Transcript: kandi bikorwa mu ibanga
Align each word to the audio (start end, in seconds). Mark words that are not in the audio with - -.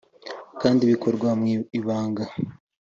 kandi 0.61 0.81
bikorwa 0.91 1.29
mu 1.39 1.45
ibanga 1.79 2.23